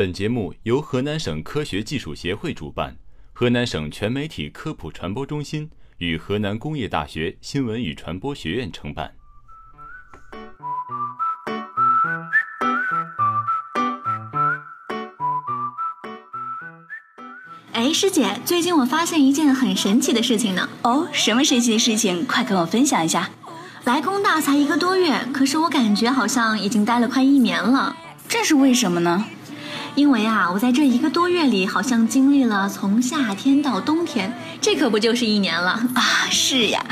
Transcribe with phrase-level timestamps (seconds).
[0.00, 2.96] 本节目由河南省科学技术协会主办，
[3.34, 9.12] 河南省全媒体科普传播中心与河南工业大学新闻与传播学院承办。
[17.72, 20.66] 哎，师姐，最近我发现一件很神奇的事情呢。
[20.80, 22.24] 哦，什么神奇的事情？
[22.24, 23.28] 快跟我分享一下。
[23.84, 27.94] 来工大才一个多月，可是我感觉好像已经待了快一年了。
[28.26, 29.26] 这是为什么呢？
[30.00, 36.26] 因为啊，我在这一个多月里，好像经历了从夏天到冬天，这可不就是一年了啊！
[36.30, 36.82] 是呀，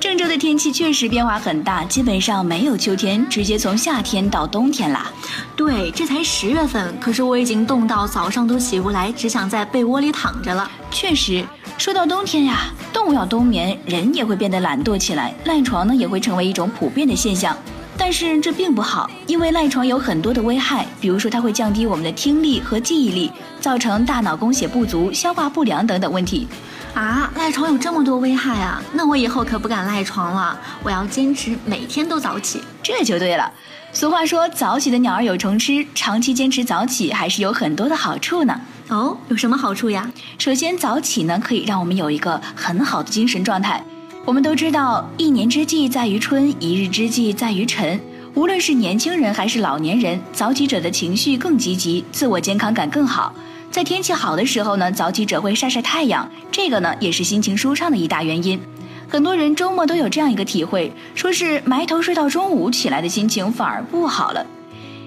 [0.00, 5.12] 郑州的天气确实变化很大，基本上没有秋天，直接从夏天到冬天啦。
[5.54, 10.70] 对，这才十月份，可是我已经冻到早上都起不来，只想在被窝里躺着了。
[10.90, 11.44] 确实，
[11.76, 17.54] 说到冬天呀，动物要冬眠，人也会变得懒惰起来，赖床呢也会成为一种普遍的现象。
[17.98, 23.30] 但是这并不好，因为赖床有很多的危害，比如说它会降低我们的听力和记忆力，
[23.60, 26.46] 造成大脑供血不足、消化不良等等问题。
[26.94, 28.82] 啊，赖床有这么多危害啊！
[28.94, 32.62] 那我以后可不敢赖床了，我要坚持每天都早起。
[32.82, 33.52] 这就对了。
[33.92, 38.58] 俗话说，早起的鸟儿有虫吃，长期坚持早起还是有很多的好处呢。
[38.88, 40.10] 哦，有什么好处呀？
[40.38, 43.84] 首先，早起呢可以让我们有一个很好的精神状态。
[44.28, 47.98] 我们都知道，一年之计在于春，一日之计在于晨。
[48.34, 53.32] 无论是年轻人还是老年人，早起者的情绪更积极，自我健康感更好。
[53.70, 58.60] 在天气好的时候呢，早起者会晒晒太阳，这个呢也是心情舒畅的一大原因。
[59.08, 64.44] 很多人周末都有这样一个体会，说是埋头睡到中午，起来的心情反而不好了。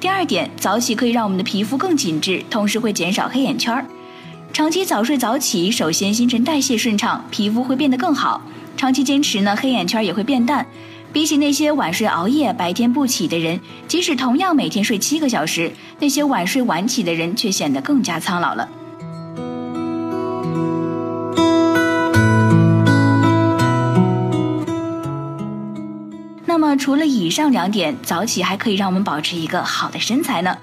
[0.00, 3.84] 第二点，早起可以让我们的皮肤更紧致，同时会减少黑眼圈儿。
[4.54, 8.40] 长期早睡早起，首先新陈代谢顺畅，皮肤会变得更好。
[8.82, 10.66] 长期坚持呢，黑眼圈也会变淡。
[11.12, 18.68] 比起那些晚睡熬夜、白天不起的人，即使同样每天睡七个小时，那些晚睡晚起的人却显得更加苍老了。
[26.44, 30.58] 那么，除了以上两点，早起还可以让我们保持一个好的身材呢。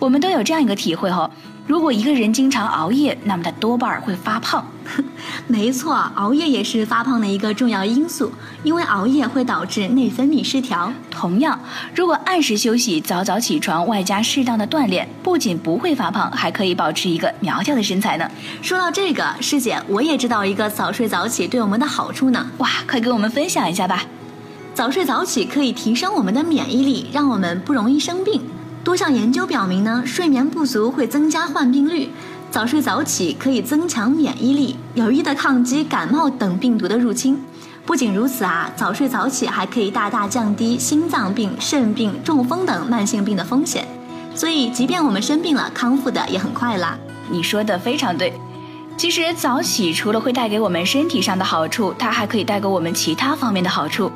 [0.00, 1.30] 我们都有这样一个体会哈。
[1.66, 4.66] 如果一个人经常熬夜，那么他多半会发胖。
[5.46, 8.32] 没错，熬夜也是发胖的一个重要因素，
[8.64, 10.92] 因为熬夜会导致内分泌失调。
[11.10, 11.60] 同样，
[11.94, 18.28] 如果按时休息、早早起床，外加适当的锻炼，不仅不会发胖，还可以保持一个苗条的身材呢。
[18.62, 22.44] 说到这个，师姐，我也知道一个早睡早起对我们的好处呢。
[22.58, 24.02] 哇，快跟我们分享一下吧！
[24.74, 28.40] 早睡早起可以提升我们的免疫力，让我们不容易生病。
[28.82, 32.08] 多项研究表明呢，睡眠不足会增加患病率。
[32.50, 37.38] 早睡早起可以增强免疫力，有益的抗击感冒等病毒的入侵。
[37.86, 43.86] 不仅如此啊，早睡早起还可以大大降低心脏病、肾病、中风等慢性病的风险。
[44.34, 46.98] 所以，即便我们生病了，康复的也很快啦。
[47.30, 48.32] 你说的非常对。
[48.96, 54.10] 其实早起除了会带给我们身体上的好处，它还可以带给我们其他方面的好处。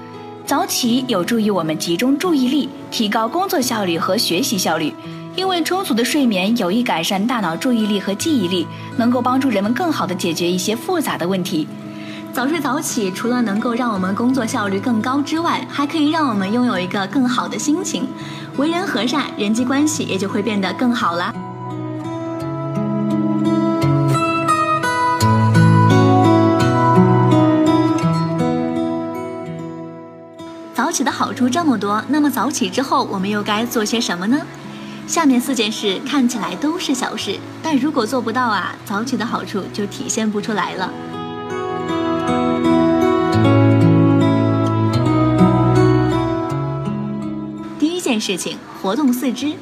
[0.47, 4.95] 早起有助于我们集中注意力，提高工作效率和学习效率。
[5.35, 8.65] 因为充足的睡眠有益改善大脑注意力和记忆力，
[8.97, 11.67] 能够帮助人们更好地解决一些复杂的问题。
[12.33, 18.07] 早睡早起除了能够让我们工作效率更高之外，还可以让我们拥有一个更好的心情，
[18.57, 21.35] 为人和善，人际关系也就会变得更好了。
[30.95, 34.41] 起的好处这么多，那么早起之后我们又该做些什么呢？
[35.09, 40.93] 下面四件事看起来都是小事，但如果做不到啊，早起的好处就体现不出来了。
[47.81, 49.55] 第一件事情，活动四肢。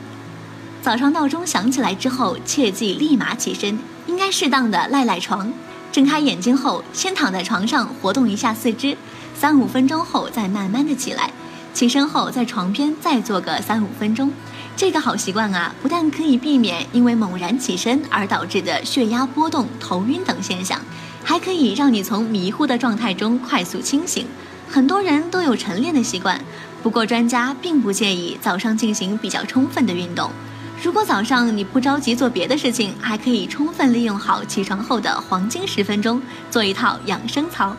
[0.83, 5.51] 早上闹钟响起来之后，切记立马起身，应该适当的赖赖床。
[5.91, 8.97] 睁开眼睛后，先躺在床上活动一下四肢。
[9.35, 11.31] 三五分钟后再慢慢的起来，
[11.75, 14.31] 起身后在床边再坐个三五分钟。
[14.77, 20.81] 这个好习惯啊，不但可以避免因为猛然起身而导致的血压波动、头晕等现象，
[21.23, 24.27] 还可以让你从迷糊的状态中快速清醒。
[24.71, 26.41] 很多人都有晨练的习惯，
[26.83, 30.31] 不过专家并不建议早上进行比较充分的运动。
[30.83, 36.21] 如果早上你不着急做别的事情，还可以充分利用好起床后的黄金十分钟，
[36.51, 37.77] 做一套养生操。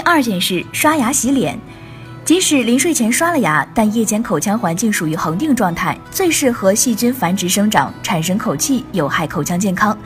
[0.00, 1.58] 二件事，刷牙洗脸。
[2.24, 9.96] 即使临睡前刷了牙，但夜间口腔环境属于恒定状态，最适合细菌繁殖生长，产生口气，有害口腔健康。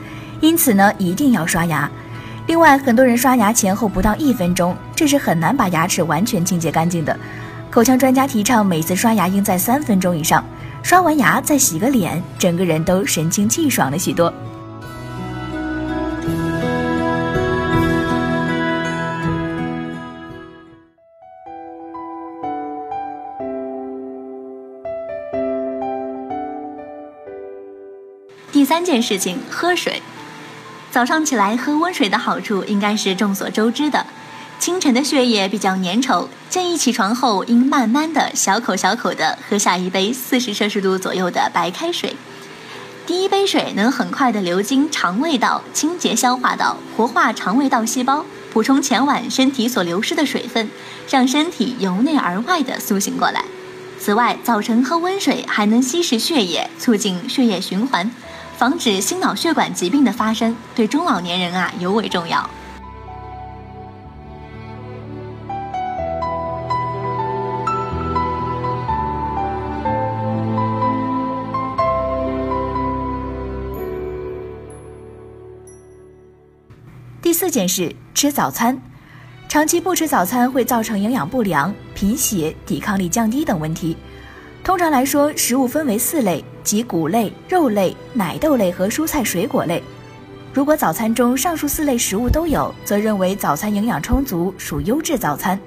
[0.41, 1.89] 因此呢，一定要刷牙。
[2.47, 7.15] 另外，很多人刷牙前后不到一分钟，这是很难把牙齿完全清洁干净的。
[7.69, 10.43] 口腔专家提倡每次刷牙应在三分钟以上，
[10.81, 14.33] 刷完牙再洗个脸，整个人都神清气爽了许多。
[28.65, 30.01] 三件事情，喝水。
[30.91, 34.05] 早上起来喝温水的好处应该是众所周知的。
[34.57, 42.15] 清晨的血液比较粘稠，建议起床后应慢慢的小口小口的喝下一杯四十摄氏度左右的白开水。
[43.05, 50.71] 第一杯水能很快的流经肠胃道，清洁消化道，活化肠胃道细胞，补充前晚身体所流失的水分，
[51.09, 53.43] 让身体由内而外的苏醒过来。
[53.99, 58.09] 此外，早晨喝温水还能稀释血液，促进血液循环。
[58.57, 62.49] 防止心脑血管疾病的发生，对中老年人啊尤为重要。
[77.21, 78.79] 第四件事，吃早餐。
[79.49, 83.95] 长期不吃早餐会造成营养不良、贫血、抵抗力降低等问题。
[84.63, 89.81] 通常来说，食物分为四类，及谷类、肉类、奶豆类和蔬菜水果类。
[90.53, 95.57] 如果早餐中上述四类食物都有，则认为早餐营养充足，属优质早餐。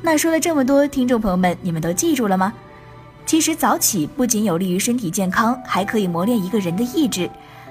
[0.00, 2.54] 那说了这么多，听众朋友们，你们都记住了吗？
[3.28, 7.28] 其实早起不仅有利于身体健康，还可以磨练一个人的意志。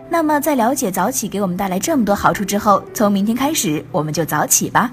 [0.07, 4.91] 那么，在了解早起给我们带来这么多好处之后，从明天开始，我们就早起吧。